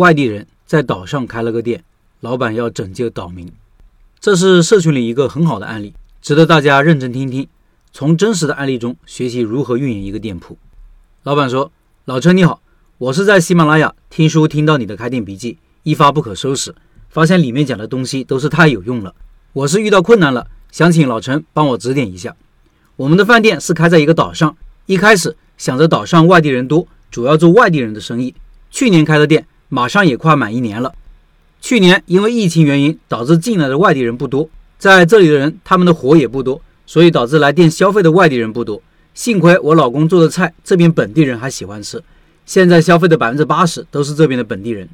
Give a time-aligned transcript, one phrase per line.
[0.00, 1.84] 外地人在岛上开了个店，
[2.20, 3.52] 老板要拯救岛民。
[4.18, 5.92] 这是社群里一个很好的案例，
[6.22, 7.46] 值得大家认真听听，
[7.92, 10.56] 从真实的案例中学习如何运营一个店铺。
[11.24, 11.70] 老板说
[12.06, 12.62] ：“老陈你好，
[12.96, 16.74] 我是在喜马拉雅听书听到你的开店笔记，一发不可收拾，
[17.10, 19.14] 发现里面讲的东西都是太有用了。
[19.52, 22.34] 我是遇到困难了，想请老陈帮我指点一下。
[22.96, 24.56] 我们的饭店是开在一个岛上，
[24.86, 28.34] 一开始想着岛上外地人多。”主要做外地人的生意。
[28.70, 30.92] 去年开的店，马上也快满一年了。
[31.62, 38.82] 去年因为疫情原因，导致进来的外地人不多，在这里的人他们的活也不多，所以导致来店消费的外地人不多。
[39.14, 42.02] 幸亏我老公做的菜，这边本地人还喜欢吃。
[42.44, 44.88] 现在消费的百分之八十都是这边的本地人。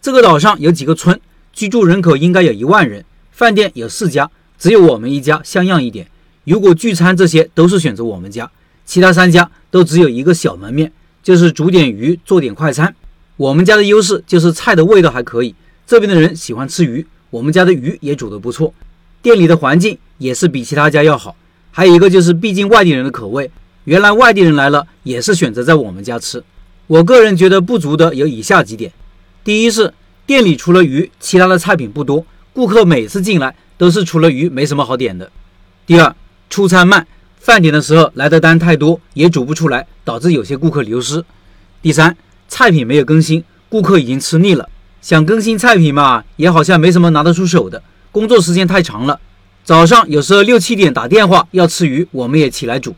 [0.00, 1.20] 这个岛上有几个村，
[1.52, 6.06] 居住人口应该有一万人，饭店有四家，只有我们一家像样一点。
[6.44, 8.50] 如果聚餐这些都是选择我们家，
[8.84, 10.92] 其他三家都只有一个小门面。
[11.22, 12.92] 就是煮点鱼，做点快餐。
[13.36, 15.54] 我们家的优势就是菜的味道还可以，
[15.86, 18.72] 这边的人喜欢吃鱼，我们家的鱼也煮得不错。
[19.20, 21.34] 店里的环境也是比其他家要好。
[21.70, 23.50] 还有一个就是，毕竟外地人的口味，
[23.84, 26.42] 原来外地人来了也是选择在我们家吃。
[26.86, 28.92] 我个人觉得不足的有以下几点：
[29.42, 29.92] 第一是
[30.26, 35.26] 店里除了鱼，其他的菜品不多，顾客每次进来都是除了鱼没什么好点的；
[35.86, 36.14] 第二，
[36.50, 37.06] 出餐慢。
[37.38, 41.24] 饭点的时候来的单太多，也煮不出来，导致有些顾客流失。
[41.80, 42.16] 第三，
[42.54, 44.68] 菜品没有更新，顾客已经吃腻了，
[45.00, 47.82] 想更新菜品嘛，也好像没什么拿得出手的。
[48.10, 49.18] 工作时间太长了，
[49.64, 52.92] 早上有时候六七点打电话要吃鱼，我们也起来煮；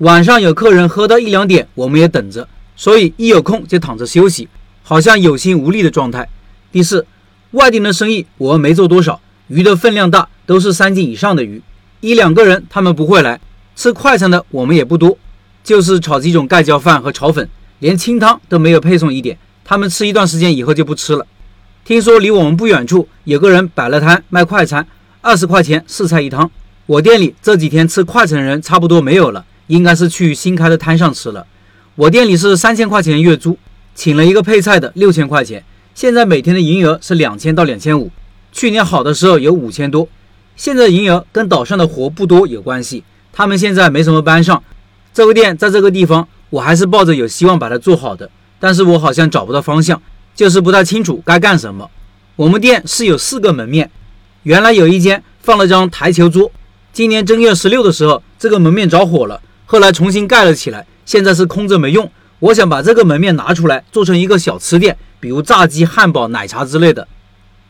[0.00, 4.46] 晚上有客人喝到一两点，我们也等着，所以一有空就躺着休息，
[4.82, 6.28] 好像有心无力的状态。
[6.70, 7.06] 第四，
[7.52, 11.62] 外地的生意我们没做多少，鱼的分量大，都是三斤以上的鱼，
[12.02, 13.40] 一两个人他们不会来。
[13.74, 15.16] 吃快餐的我们也不多，
[15.64, 17.48] 就是炒几种盖浇饭和炒粉，
[17.80, 19.36] 连清汤都没有配送一点。
[19.64, 21.26] 他们吃一段时间以后就不吃了。
[21.84, 24.86] 听说离我们不远处有个人摆了摊卖快餐，
[25.20, 26.50] 二十块钱四菜一汤。
[26.86, 31.46] 我店里这几天吃快餐的人差不多没有了，应该是去新开的摊上吃了。
[31.94, 33.58] 我店里是三千块钱月租，
[33.94, 35.62] 请了一个配菜的六千块钱，
[35.94, 38.10] 现在每天的营业额是两千到两千五，
[38.52, 40.08] 去年好的时候有五千多，
[40.56, 43.04] 现在营业额跟岛上的活不多有关系。
[43.32, 44.62] 他们现在没什么班上，
[45.14, 48.28] 这个店在这个地方，我还是抱着有希望把它做好的，
[48.58, 50.00] 但是我好像找不到方向，
[50.34, 51.90] 就是不太清楚该干什么。
[52.36, 53.90] 我们店是有四个门面，
[54.42, 56.50] 原来有一间放了张台球桌，
[56.92, 62.10] 今年正月十六的时候，这个门面着火了，后来重新盖了起来，现在是空着没用。
[62.40, 67.06] 我想把这个门面拿出来，做成一个小吃店，比如炸鸡、汉堡、奶茶之类的，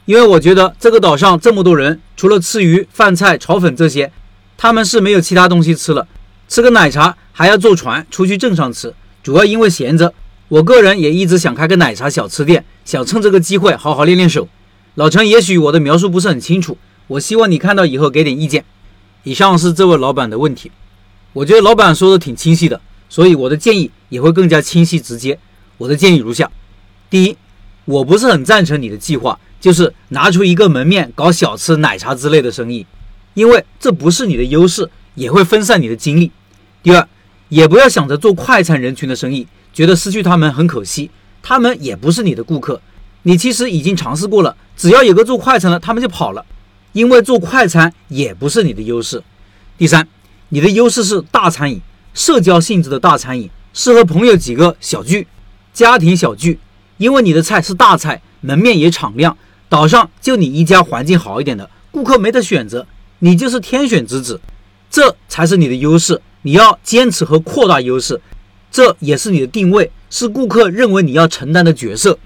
[0.04, 4.10] 因为我觉得这个岛上这么多人，除了吃鱼、饭菜、炒粉这些。
[4.62, 6.06] 他们是没有其他东西吃了，
[6.50, 10.12] 吃个奶茶还要坐船出去镇上吃，主要因为闲着。
[10.48, 14.48] 我个人也一直想开个奶茶小吃店，想趁这个机会好好练练手。
[14.96, 18.64] 老陈，也许我的描述不是很清楚，我希望你看到以后给点意见。
[19.22, 20.72] 以上是这位老板的问题，
[21.34, 25.38] 我觉得老板说的挺清晰的，所以我的建议也会更加清晰直接。
[25.78, 26.50] 我的建议如下：
[27.08, 27.36] 第一，
[27.84, 32.84] 我不是很赞成你的计划，就是拿出一个门面搞小吃、奶茶之类的生意。
[33.34, 36.32] 因为这不是你的优势，也会分散你的精力。
[36.82, 37.06] 第二，
[37.48, 41.10] 也不要想着做快餐人群的生意，觉得失去他们很可惜。
[41.42, 42.80] 他们也不是你的顾客，
[43.22, 44.56] 你其实已经尝试过了。
[44.76, 46.44] 只要有个做快餐的，他们就跑了。
[46.92, 49.22] 因为做快餐也不是你的优势。
[49.78, 50.06] 第三，
[50.48, 51.80] 你的优势是大餐饮，
[52.14, 55.26] 社交性质的大餐饮，适合朋友几个小聚，
[55.72, 56.58] 家庭小聚。
[56.96, 59.36] 因为你的菜是大菜，门面也敞亮，
[59.68, 62.86] 岛上就你一家环境好一点的，顾客没得选择。
[63.20, 64.40] 你就是天选之子，
[64.90, 66.20] 这才是你的优势。
[66.42, 68.20] 你要坚持和扩大优势，
[68.70, 72.18] 这也是你的定位，是顾客认为你要承担的角色。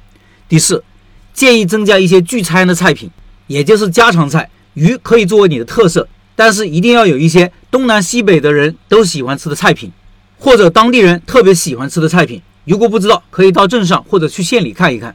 [0.49, 0.85] 第四，
[1.33, 3.11] 建议增加一些聚餐的菜品，
[3.47, 4.49] 也就是家常菜。
[4.75, 9.91] 鱼可以作为你的特色，但是一定要有一些东南西北的人都喜欢吃的菜品，
[10.39, 12.41] 或者当地人特别喜欢吃的菜品。
[12.65, 15.15] 如果不知道，可以到镇上或者去县里看一看。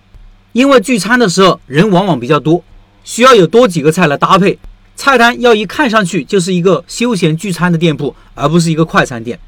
[0.51, 2.63] 因为聚餐的时候人往往比较多，
[3.03, 4.57] 需要有多几个菜来搭配。
[4.99, 9.39] 菜单要一看上去就是一个休闲聚餐的店铺，而不是一个快餐店。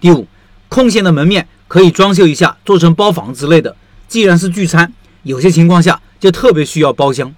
[0.00, 0.26] 第五，
[0.70, 3.76] 空闲的门面可以装修一下，做成包房之类的。
[4.08, 4.90] 既然是聚餐，
[5.22, 7.34] 有些情况下就特别需要包厢。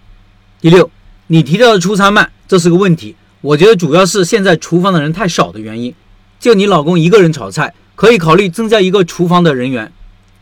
[0.60, 0.88] 第六，
[1.26, 3.16] 你提到的出餐慢，这是个问题。
[3.40, 5.92] 我觉得主要是现在厨房的人太少的原因。
[6.38, 9.92] 就你老公一个人炒菜，可以考虑增加一个厨房的人员，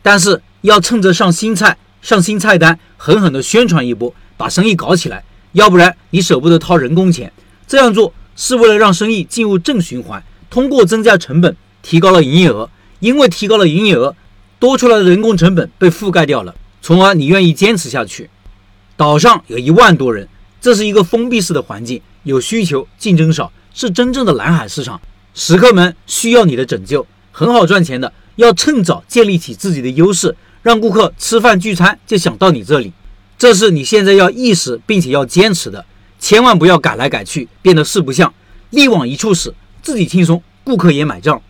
[0.02, 5.24] 但是要趁着上新菜、上新菜单，狠狠地宣传一波，把生意搞起来。
[5.54, 7.32] 要不然你舍不得掏人工钱，
[7.66, 12.68] 这样做是为了让生意进入正循环，通过增加成本提高了营业额，
[12.98, 14.14] 因为提高了营业额，
[14.58, 18.28] 多出来的人工成本被覆盖掉了，从而你愿意坚持下去。
[18.96, 20.28] 岛上有一万多人，
[20.60, 25.00] 这是一个封闭式的环境，有需求，竞争少，是真正的蓝海市场。
[25.34, 32.92] 食客们需要你的拯救，很好赚钱的，要趁早建立起自己的优势，让顾客吃饭聚餐就想到你这里。
[33.36, 35.84] 这是你现在要意识并且要坚持的，
[36.18, 38.32] 千万不要改来改去，变得四不像。
[38.70, 41.40] 力往一处使，自己轻松，顾客也买账。